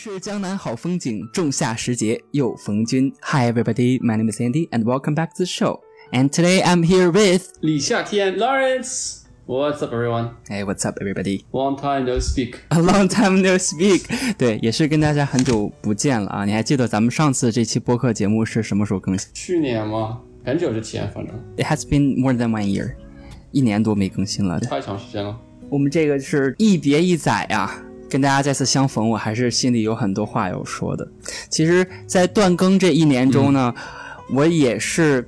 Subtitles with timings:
[0.00, 3.12] 是江南好风景，仲夏时节又逢君。
[3.20, 5.80] Hi everybody, my name is Andy, and welcome back to the show.
[6.12, 9.22] And today I'm here with 李夏天 Lawrence.
[9.46, 10.30] What's up, everyone?
[10.48, 11.44] Hey, what's up, everybody?
[11.52, 12.54] Long time no speak.
[12.68, 14.04] A long time no speak.
[14.38, 16.44] 对，也是跟大家很久不见了啊！
[16.44, 20.20] 你还记得咱们上次这期播客节目是什么时候更新去年吗？
[20.44, 21.34] 很久之前，反正？
[21.56, 22.94] It has been more than one year，
[23.52, 24.58] 一年多没更新了。
[24.60, 25.38] 太长时间了。
[25.68, 27.82] 我们这个是一别一载呀。
[28.11, 31.07] 跟大家再次相逢，我还是心里有很多话要说的。
[31.49, 33.73] 其实，在断更这一年中呢，
[34.33, 35.25] 我也是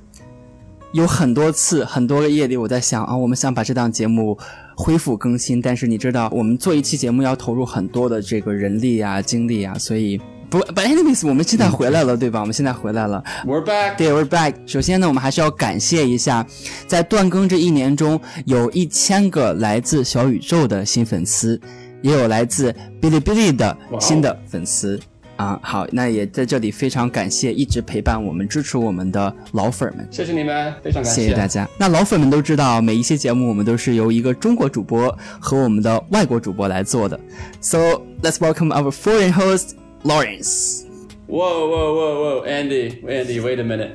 [0.92, 4.38] 有很多次、很多个夜里，我在想啊，我们想把这档节目
[4.76, 10.20] 恢复更新，但是你知道，我们做一期节目要投入很多的这个人力啊、精力啊，所以
[10.50, 12.40] 不，But anyways，我们现在回来了，对吧？
[12.40, 14.54] 我们现在回来了，We're back，对，We're back。
[14.66, 16.46] 首先呢，我们还是要感谢一下，
[16.86, 21.60] 在断更这一年中，有一千个来自小宇宙的新粉丝。
[22.03, 24.99] 也有来自哔哩哔哩的新的粉丝
[25.35, 31.67] 啊，好，那也在这里非常感谢一直陪伴我们、支持我们的老粉们，谢谢你们，非常感谢，谢谢大家。
[31.77, 37.19] 那老粉们都知道，每一期节目我们都是由一个中国主播和我们的外国主播来做的。
[37.61, 40.83] So let's welcome our foreign host Lawrence.
[41.27, 43.91] Whoa, whoa, whoa, whoa, Andy, Andy, wait a minute.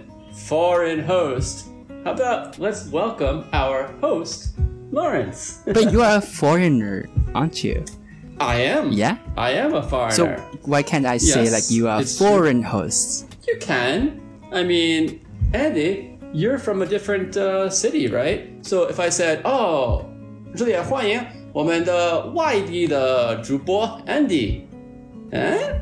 [0.47, 1.67] Foreign host.
[2.05, 4.55] How about let's welcome our host,
[4.93, 5.59] Lawrence?
[5.67, 7.83] but you are a foreigner, aren't you?
[8.39, 8.91] I am.
[8.93, 9.19] Yeah.
[9.37, 10.15] I am a foreigner.
[10.15, 13.27] So why can't I say Yes, like you are it's foreign hosts?
[13.47, 14.21] You can.
[14.53, 15.21] I mean,
[15.53, 18.49] Andy, you're from a different uh, city, right?
[18.63, 20.05] So if I said, "Oh，
[20.57, 21.21] 这里欢迎
[21.53, 24.63] 我们的外地的主播 Andy,"
[25.31, 25.75] eh?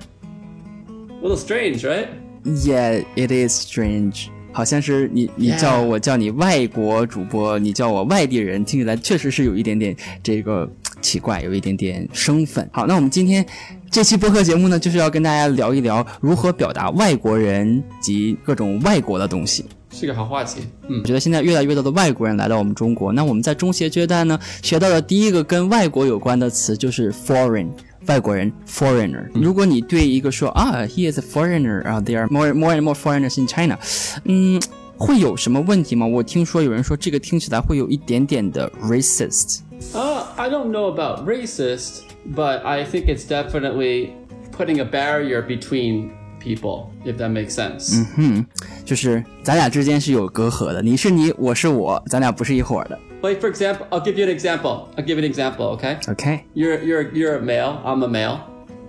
[1.09, 2.09] A little strange, right?
[2.45, 4.29] Yeah, it is strange.
[4.53, 10.71] 好像是你，你叫我叫你外国主播，你叫我外地人，听起来确实是有一点点这个
[11.02, 12.68] 奇怪，有一点点生分。
[12.72, 13.46] 好，那我们今天
[13.90, 20.62] 这期播客节目呢，就是要跟大家聊一聊如何表达外国人及各种外国的东西，是个好话题。
[20.88, 27.68] 嗯，我觉得现在越来越多的外国人来到我们中国，那我们在中学阶段呢，学到的第一个跟外国有关的词就是 foreign。
[28.06, 33.78] 外国人 foreigner，如果你对一个说啊，he is a foreigner 啊，there are more more and more foreigners in China，
[34.24, 34.62] 嗯，
[34.96, 36.08] 会有什么问题吗？
[36.08, 39.60] 我听说有人说这个听起来会有一点点的 racist。
[40.37, 44.15] Uh, I don't know about racist, but I think it's definitely
[44.51, 47.97] putting a barrier between people, if that makes sense.
[47.97, 48.47] 嗯哼，
[48.85, 52.99] 就是咱俩之间是有隔阂的，你是你，我是我，咱俩不是一伙的。
[53.23, 54.89] Like for example, I'll give you an example.
[54.97, 55.97] I'll give you an example, okay?
[56.07, 56.41] Okay.
[56.55, 57.81] You're you're you're a male.
[57.83, 58.41] I'm a male.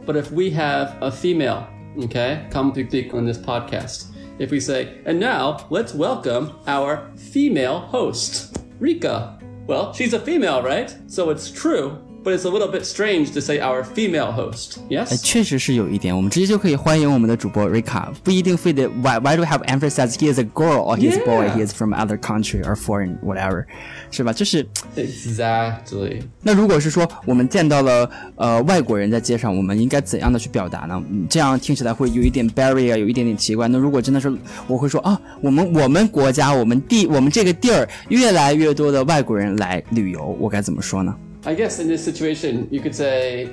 [0.06, 1.68] But if we have a female,
[2.04, 4.08] okay, come to speak on this podcast.
[4.40, 9.37] If we say, and now let's welcome our female host, Rika.
[9.69, 10.97] Well, she's a female, right?
[11.09, 14.79] So it's true but it's a little bit strange to say our female host.
[14.89, 15.21] Yes.
[15.23, 21.17] 确实是有一点，我们直接就可以欢迎我们的主播 Rika，不一定非得 why why do we have emphasize he is a girl or he is
[21.17, 23.65] a boy, he is from other country or foreign whatever，
[24.11, 24.33] 是吧？
[24.33, 26.23] 就是 exactly。
[26.43, 31.03] 那如果是说我们见到了呃外国人在街上，我们应该怎样的去表达呢？
[31.29, 33.69] 这样听起来会有一点 barrier，有一点点奇怪。
[33.69, 34.33] 那如果真的是
[34.67, 41.15] 我会说啊，我们我们国家我们地我们这个地儿越来越多的外国人来旅游，我该怎么说呢
[41.48, 43.50] ？I guess in this situation, you could say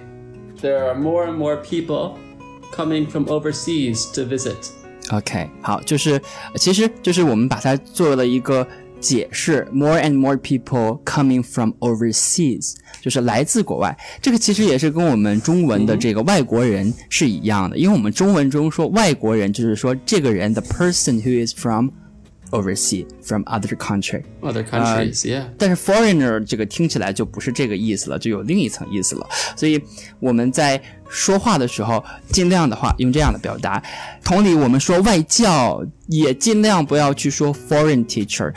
[0.61, 2.17] there are more and more people
[2.73, 4.71] coming from overseas to visit.
[5.11, 6.21] OK，好，就是
[6.57, 8.65] 其实就是我们把它做了一个
[9.01, 13.99] 解释，more and more people coming from overseas，就是来自国外。
[14.23, 21.89] 这个其实也是跟我们中文的这个外国人是一样的，因为我们中文中说外国人就是说这个人，the person who is from。
[22.51, 24.23] overseas from other country.
[24.43, 25.45] Other countries, yeah.
[25.57, 29.27] 但是 foreigner 这个听起来就不是这个意思了，就有另一层意思了。
[29.55, 29.81] 所以
[30.19, 33.83] 我们在说话的时候，尽量的话用这样的表达。
[34.25, 38.53] 同理，我们说外教也尽量不要去说 foreign teacher。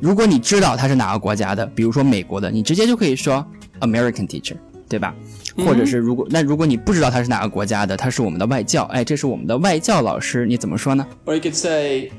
[0.00, 3.44] 如果你知道他是哪个国家的，比如说美国的，你直接就可以说
[3.80, 4.56] American teacher，
[4.88, 5.14] 对吧？
[5.58, 11.06] 或者是如果那如果你不知道他是哪个国家的，他是我们的外教，哎，这是我们的外教老师，你怎么说呢？
[11.26, 12.10] Or you could say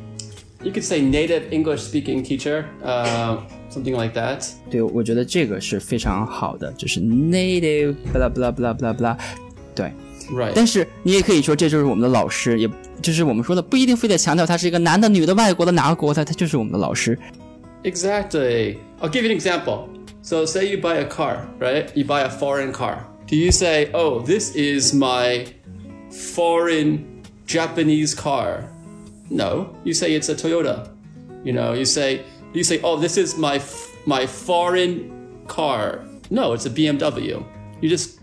[0.63, 3.37] you could say native English speaking teacher, uh,
[3.69, 4.47] something like that.
[4.69, 9.17] 对，我觉得这个是非常好的，就是 native blah blah blah blah blah，
[9.75, 9.91] 对。
[10.31, 10.53] Right.
[10.55, 12.69] 但是你也可以说这就是我们的老师，也
[13.01, 17.19] 就是我们说的不一定非得强调他是一个男的、女的、外国的哪个国的，他就是我们的老师。
[17.83, 18.77] Exactly.
[19.01, 19.89] I'll give you an example.
[20.21, 21.87] So say you buy a car, right?
[21.93, 22.99] You buy a foreign car.
[23.27, 25.47] Do you say, "Oh, this is my
[26.09, 26.99] foreign
[27.45, 28.69] Japanese car"?
[29.29, 30.87] No, you say it's a Toyota.
[31.43, 32.21] You know, you say
[32.53, 33.59] you say, "Oh, this is my
[34.05, 35.11] my foreign
[35.47, 37.43] car." No, it's a BMW.
[37.81, 38.19] You just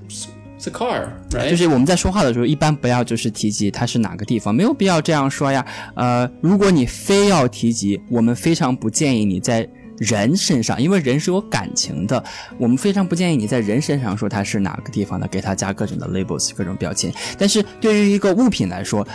[0.61, 1.49] It's a car, right?
[1.49, 5.65] 就是我们在说话的时候，一般不要就是提及它是哪个地方，没有必要这样说呀。
[5.94, 9.67] 呃，如果你非要提及，我们非常不建议你在
[9.97, 12.24] 人身上，因为人是有感情的，
[12.57, 17.13] 我们非常不建议你在人身上说它是哪个地方的，给它加各种的 labels，各种标签。
[17.38, 19.07] 但是对于一个物品来说，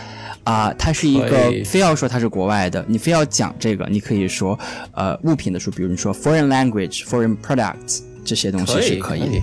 [0.45, 4.59] 啊、它是一个非要说它是国外的，你非要讲这个，你可以说
[4.93, 9.27] 呃物品的时候，比如你说 foreign language、foreign products 这些东西是可以的。
[9.27, 9.43] 以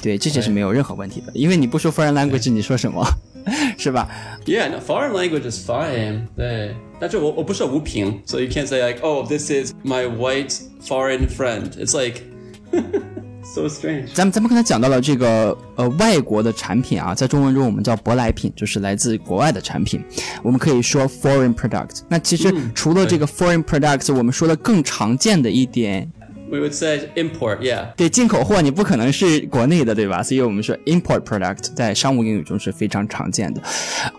[0.00, 3.04] 对，这些是没有任何问题的，因为你不说 foreign language，你说什么，
[3.78, 4.08] 是吧
[4.44, 6.26] ？Yeah, no, foreign language is fine.
[6.36, 11.71] 对，但是我我不是无凭 so you can't say like, oh, this is my white foreign friend.
[11.77, 12.21] It's like
[13.43, 14.13] so strange.
[14.13, 20.03] 咱们咱们刚才讲到了这个呃外国的产品啊，在中文中我们叫舶来品，就是来自国外的产品，
[20.43, 22.01] 我们可以说 foreign product。
[22.09, 26.11] 那其实除了这个 foreign product，我们说的更常见的一点。
[26.52, 27.60] We would say import.
[27.60, 27.94] Yeah.
[27.96, 30.22] 对进口货，你不可能是国内的，对吧？
[30.22, 33.62] 所以我们说 import product 在商务英语中是非常常见的，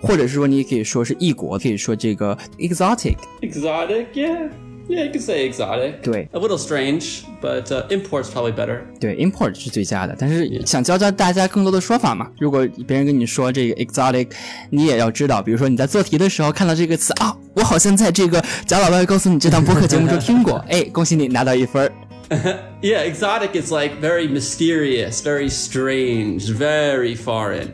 [0.02, 3.18] 或者是说你也可以说是异国，可以说这个 exotic。
[3.42, 4.08] Exotic.
[4.16, 4.50] Yeah.
[4.90, 6.02] Yeah, you could say exotic.
[6.02, 8.82] 对 A little strange, but uh, import's probably better.
[9.00, 12.28] 对，import 是最佳的，但是想教教大家更多的说法嘛。
[12.38, 14.28] 如果别人跟你说这个 exotic，
[14.72, 21.90] 你也要知道，比如说你在做题的时候看到这个词啊，我好像在这个贾老外告诉你这档播客节目中听过， 哎，恭喜你拿到一分儿。
[22.83, 27.69] Yeah, exotic is like very mysterious, very strange, very foreign.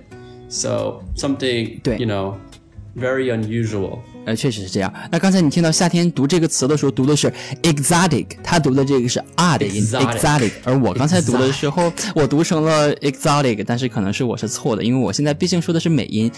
[0.48, 1.98] So something, 对。
[1.98, 2.34] you know,
[2.96, 3.98] very unusual.
[4.26, 4.90] 呃，确实是这样。
[5.10, 7.30] 那刚才你听到夏天读这个词的时候，读的是
[7.62, 16.32] exotic，他读的这个是 r 的音 Exotic 而我刚才读的时候，我读成了 exotic，但是可能是我是错的，因为我现在毕竟说的是美音，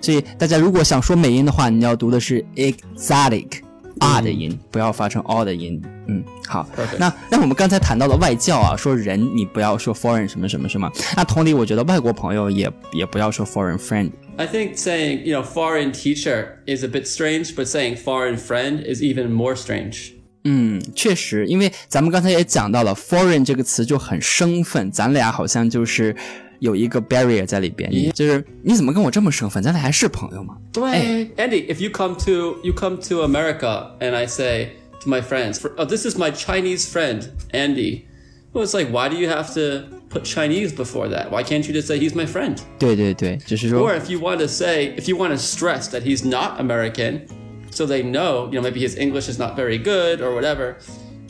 [0.00, 3.60] 所以大家如果想说美音的话，你要读的是 exotic。
[3.99, 5.81] R 的音，不要发成 o 的音。
[6.07, 6.67] 嗯，好。
[6.97, 10.91] 那那我们刚才谈到了外教啊，说人你不要说 foreign 什么什么什么。
[11.15, 14.11] 那同理，我觉得外国朋友也也不要说 foreign friend。
[14.35, 19.01] I think saying, you know, foreign teacher is a bit strange, but saying foreign friend is
[19.01, 20.11] even more strange.
[20.45, 26.13] 嗯，确实，因为咱们刚才也讲到了 “foreign” 这个词就很生分，咱俩好像就是
[26.62, 29.62] 有一个 barrier 在里边，就是你怎么跟我这么生分？
[29.62, 30.56] 咱俩还是朋友吗？
[30.74, 31.28] Hey.
[31.36, 34.70] Andy, if you come to you come to America and I say
[35.00, 38.04] to my friends, "Oh, this is my Chinese friend, Andy."
[38.52, 41.30] Well, it's like, why do you have to put Chinese before that?
[41.30, 42.56] Why can't you just say he's my friend?
[42.78, 46.58] 对对对，就是说 Or if you want to say, if you want to stress that he's not
[46.58, 47.22] American,
[47.70, 50.76] so they know, you know, maybe his English is not very good or whatever.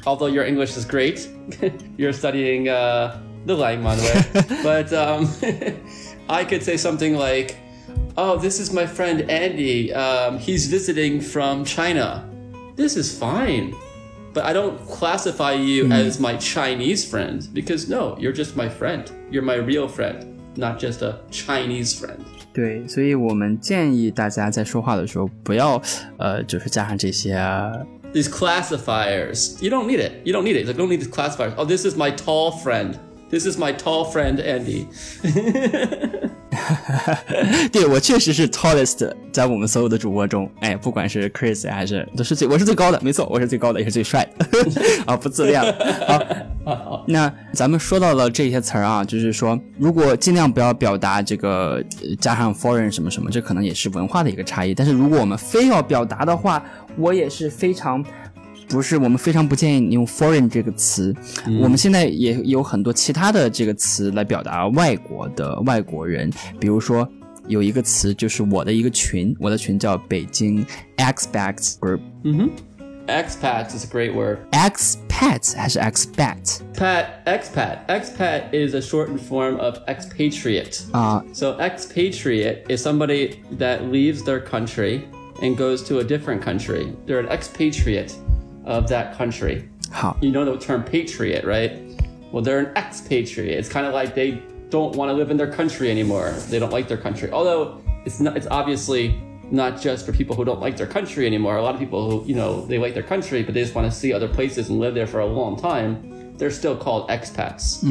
[0.04, 1.28] Although your English is great,
[1.98, 4.22] you're studying uh, the Lang way.
[4.62, 5.28] but um,
[6.28, 7.56] I could say something like,
[8.16, 9.92] "Oh, this is my friend Andy.
[9.92, 12.24] Um, he's visiting from China.
[12.76, 13.74] This is fine."
[14.34, 19.10] But I don't classify you as my Chinese friend because no, you're just my friend.
[19.30, 22.22] You're my real friend, not just a Chinese friend.
[22.52, 25.80] 对，所以我们建议大家在说话的时候不要
[26.18, 27.72] 呃，就是加上这些啊
[28.12, 30.12] These classifiers, you don't need it.
[30.24, 30.66] You don't need it.
[30.66, 31.52] Like, don't need these classifiers.
[31.56, 32.94] Oh, this is my tall friend.
[33.29, 34.85] This is my tall friend Andy.
[37.71, 44.45] 对我确实是 tallest，在我们所有的主播中，哎，不管是 Chris 还是都是最，我是最高的，没错，我是最高的，也是最帅的，
[45.07, 46.45] 啊，不自恋了。
[46.63, 54.75] 好，那咱们说到了这些词儿啊，就是说，如果尽量不要表达这个呃加上 foreign 什么什么，这可能也是文化的一个差异。
[54.75, 56.63] 但是如果我们非要表达的话，
[56.95, 58.05] 我也是非常。
[58.72, 61.14] 不是，我们非常不建议你用 foreign 这个词。
[61.60, 66.30] 我们现在也有很多其他的这个词来表达外国的外国人，
[66.60, 67.08] 比如说
[67.46, 70.66] 有一个词就是我的一个群，我的群叫北京
[70.98, 72.00] expats group。
[73.06, 74.36] Expats is a great word.
[74.50, 77.86] expat 还是 expat Pat, expat.
[77.86, 80.82] Expat is a shortened form of expatriate.
[80.92, 85.04] 啊、 So expatriate is somebody that leaves their country
[85.40, 86.92] and goes to a different country.
[87.06, 88.12] They're an expatriate
[88.65, 89.69] of that country.
[89.91, 91.71] 好，You know the term patriot, right?
[92.31, 93.57] Well, they're an expatriate.
[93.59, 96.33] It's kind of like they don't want to live in their country anymore.
[96.49, 97.29] They don't like their country.
[97.31, 101.57] Although it's not, it's obviously not just for people who don't like their country anymore.
[101.57, 103.91] A lot of people who, you know, they like their country, but they just want
[103.91, 106.35] to see other places and live there for a long time.
[106.37, 107.83] They're still called expats.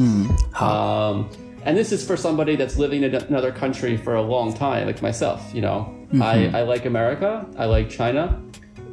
[0.61, 1.29] Um,
[1.63, 5.01] and this is for somebody that's living in another country for a long time, like
[5.01, 5.41] myself.
[5.53, 8.41] You know, I, I like America, I like China,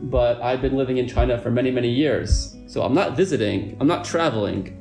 [0.10, 2.56] but I've been living in China for many, many years.
[2.68, 4.74] So I'm not visiting, I'm not traveling,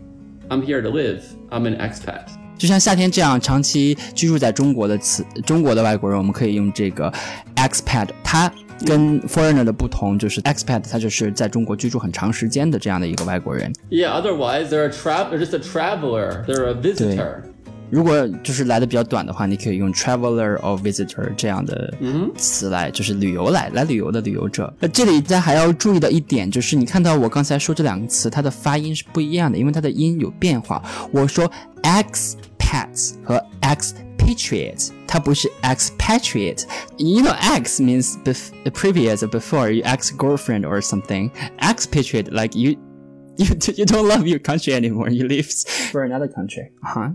[0.50, 1.22] I'm here to live.
[1.50, 2.28] I'm an expat.
[2.56, 7.12] 就像夏天这样长期居住在中国的词，中国的外国人，我们可以用这个
[7.56, 8.50] expat，它
[8.86, 13.72] 跟 foreigner 的不同就是 expat，它就是在中国居住很长时间的这样的一个外国人。
[13.90, 17.42] Yeah, otherwise they're a tra- they're just a traveler, they're a visitor.
[17.90, 21.94] 如果就是来的比较短的话，你可以用 traveler or visitor 这样的
[22.36, 24.72] 词来，就是旅游来来旅游的旅游者。
[24.80, 30.82] 那这里大家还要注意的一点就是，你看到我刚才说这两个词，它的发音是不一样的，因为它的音有变化。
[31.12, 31.48] 我说
[31.82, 40.80] expats 和 expatriate，它不是 expatriate。You know, ex means bef previous or before, you ex girlfriend or
[40.80, 41.30] something.
[41.58, 42.76] Expatriate like you.
[43.36, 45.10] You, you don't love your country anymore.
[45.10, 45.46] You live
[45.92, 46.70] for another country.
[46.84, 47.10] Uh-huh.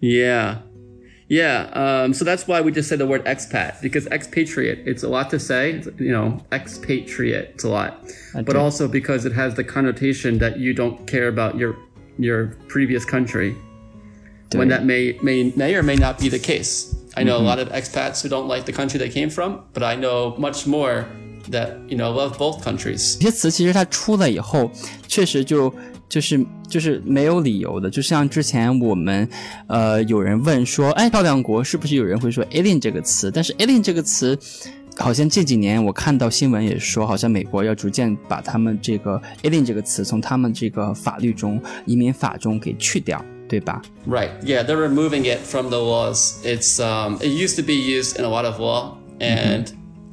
[0.00, 0.58] Yeah.
[1.28, 5.08] Yeah, um, so that's why we just say the word expat because expatriate, it's a
[5.08, 5.80] lot to say.
[5.98, 8.04] You know, expatriate, it's a lot,
[8.44, 11.74] but also because it has the connotation that you don't care about your
[12.18, 13.56] your previous country,
[14.54, 16.94] when that may may may or may not be the case.
[17.16, 19.82] I know a lot of expats who don't like the country they came from, but
[19.82, 21.06] I know much more
[21.48, 23.16] that you know love both countries.
[23.22, 24.70] 有些词其实它出来以后，
[25.08, 25.74] 确实就
[26.08, 27.90] 就是就是没有理由的。
[27.90, 29.28] 就像之前我们
[29.66, 33.30] 呃有人问说，哎，漂亮国是不是有人会说 alien 这个词？
[33.30, 34.38] 但是 alien 这个词。
[34.98, 43.80] 好像这几年我看到新闻也说，好像美国要逐渐把他们这个 alien 这个词从他们这个法律中、移民法中给去掉，对吧？
[44.06, 44.28] Right.
[44.44, 46.34] Yeah, they're removing it from the laws.
[46.44, 49.64] It's um, it used to be used in a lot of law, and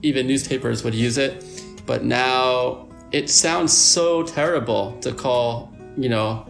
[0.02, 1.44] even newspapers would use it.
[1.86, 6.44] But now it sounds so terrible to call you know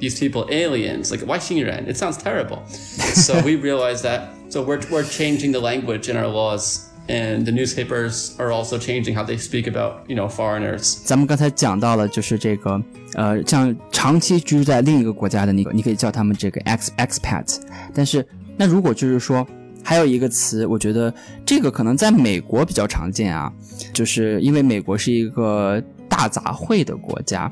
[0.00, 1.86] these people aliens, like 外星人.
[1.86, 2.60] It sounds terrible.
[2.68, 4.28] so we realized that.
[4.48, 6.82] So we're we're changing the language in our laws.
[7.08, 10.96] And the newspapers are also changing how they speak about, you know, foreigners.
[11.04, 12.82] 咱们刚才讲到了，就是这个，
[13.14, 17.58] 呃，像长期居住在另一个国家的那个，你可以叫他们这个 ex expat。
[17.94, 18.26] 但是，
[18.56, 19.46] 那如果就是说，
[19.84, 21.14] 还有一个词，我觉得
[21.44, 23.52] 这个可能在美国比较常见啊，
[23.92, 27.48] 就是因为美国是一个大杂烩的国家，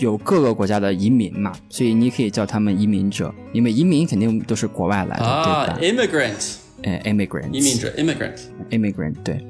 [0.00, 6.02] 有各个国家的移民嘛，所以你可以叫他们移民者，因为移民肯定都是国外来的， Ah, 对吧？
[6.02, 6.54] immigrant.
[6.82, 8.38] 呃，immigrant，移民者 immigrant.
[8.70, 9.42] immigrant，对，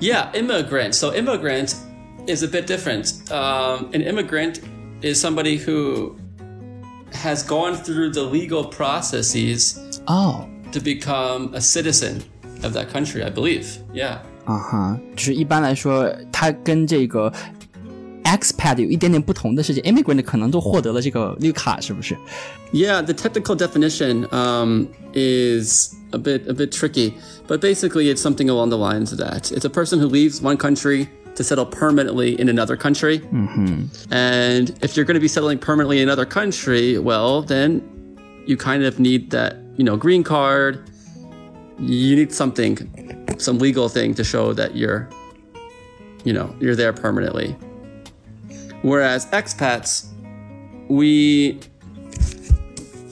[0.00, 0.92] Yeah, immigrant.
[0.94, 1.74] So immigrant
[2.26, 3.12] is a bit different.
[3.30, 4.60] Um, an immigrant
[5.02, 6.16] is somebody who
[7.12, 12.22] has gone through the legal processes 哦， to become a citizen
[12.62, 13.66] of that country, I believe.
[13.92, 14.18] Yeah.
[14.46, 17.30] 啊哈，就是一般来说，它跟这个
[18.24, 22.16] expat 有一点点不同的事情，immigrant 可能都获得了这个绿卡，是不是？
[22.72, 27.14] Yeah, the technical definition um, is a bit a bit tricky,
[27.48, 29.50] but basically it's something along the lines of that.
[29.50, 33.22] It's a person who leaves one country to settle permanently in another country.
[34.10, 37.82] And if you're going to be settling permanently in another country, well, then
[38.46, 40.78] you kind of need that, you know, green card.
[41.78, 42.76] You need something,
[43.38, 45.08] some legal thing to show that you're,
[46.24, 47.56] you know, you're there permanently.
[48.84, 50.06] Whereas expats,
[50.88, 51.60] we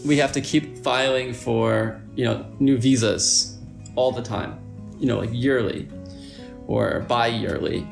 [0.05, 3.59] we have to keep filing for you know new visas
[3.95, 4.55] all the time
[4.99, 5.89] you know like yearly
[6.67, 7.87] or bi-yearly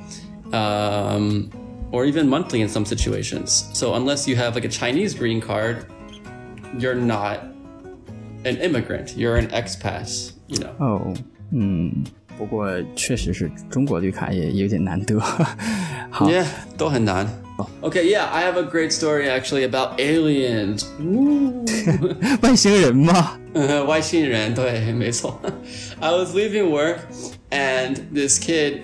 [0.52, 1.50] um,
[1.92, 5.84] or even monthly in some situations so unless you have like a chinese green card
[6.78, 7.40] you're not
[8.44, 11.14] an immigrant you're an expat you know 哦，
[11.52, 12.04] 嗯，
[12.38, 15.18] 不过确实是中国绿卡也有点难得。
[16.10, 16.46] 好 yeah
[16.76, 17.26] 都很难
[17.82, 21.64] okay yeah i have a great story actually about aliens Woo.
[22.42, 23.38] 外星人吗？
[23.54, 25.40] 呃，外星人，对，没错。
[26.00, 26.98] I was leaving work,
[27.50, 28.82] and this kid,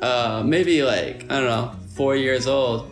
[0.00, 2.84] uh, maybe like I don't know, four years old,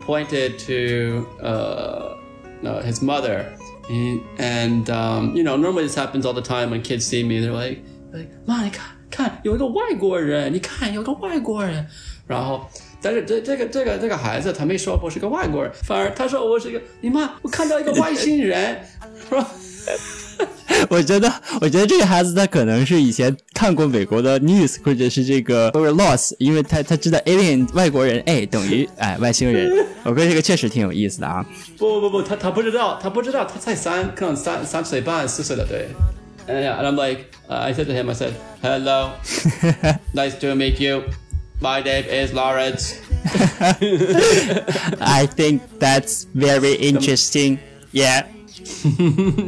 [0.00, 2.16] pointed to uh,
[2.62, 3.46] no, his mother,
[3.88, 7.40] and, and um, you know, normally this happens all the time when kids see me.
[7.40, 11.86] They're like, like, 妈，你看看，有一个外国人，你看有个外国人。
[12.28, 12.68] 然后，
[13.01, 18.79] 但是这这个这个这个孩子他没说我是个外国人，反而他说我是一个，你妈，我看到一个外星人，
[19.27, 19.47] 是吧？
[20.89, 29.69] 我觉得，我觉得这个孩子他可能是以前看过美国的 news 或者是这个或者 loss，因为他他知道 alien 外国人哎等于哎外星人。
[30.03, 31.45] 我觉得这个确实挺有意思的啊。
[31.77, 35.87] 不不不，他他不知道，他不知道，他才三，可能三三岁半四岁的，对。
[36.47, 38.31] And I'm like, uh, I said to him, I said,
[38.63, 39.11] "Hello,
[40.13, 41.03] nice to meet you.
[41.60, 43.00] My name is Lawrence."
[45.00, 47.58] I think that's very interesting.
[47.92, 48.26] Yeah.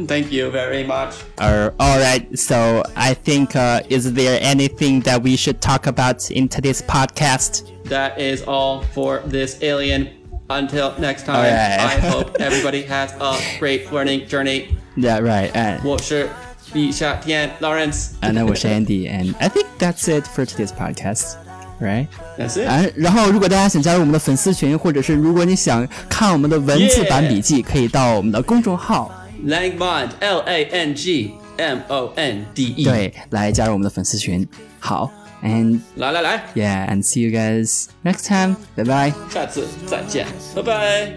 [0.07, 1.15] Thank you very much.
[1.37, 2.27] Uh, all right.
[2.37, 7.69] So I think uh, is there anything that we should talk about in today's podcast?
[7.85, 10.09] That is all for this alien.
[10.51, 11.79] Until next time, Alright.
[11.79, 14.75] I hope everybody has a great learning journey.
[14.97, 15.51] Yeah, right.
[15.53, 16.27] And 我是
[16.73, 18.13] 李夏天 Lawrence.
[18.21, 21.37] and then 我是 Andy, and I think that's it for today's podcast.
[21.80, 22.06] Right?
[22.38, 22.68] That's it.
[22.68, 29.10] 啊，然后如果大家想加入我们的粉丝群，或者是如果你想看我们的文字版笔记可以到我们的公众号
[29.44, 34.46] Langmond L A N G M O N D E。，对，来加入我们的粉丝群。
[34.78, 35.10] 好
[35.42, 38.56] ，and 来来来，yeah and see you guys next time.
[38.76, 39.12] Bye bye.
[39.30, 41.12] 下次再见，拜拜。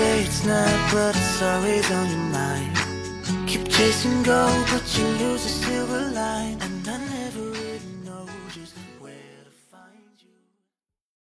[0.00, 2.74] Say it's not, but it's always on your mind.
[3.48, 6.59] Keep chasing gold, but you lose the silver line.